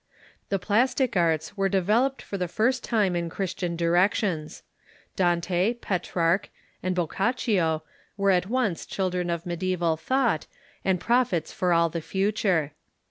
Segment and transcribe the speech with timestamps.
[0.49, 4.09] The plastic arts were developed for the first time in Christian di TllK KEIGX OF
[4.09, 4.63] CHABLEMAGXE 107 rections.
[5.15, 6.49] Dante, Petrarch,
[6.81, 7.83] and Boccaccio
[8.17, 10.47] were at once chil dren of media3val thought,
[10.83, 12.71] and prophets for all the future.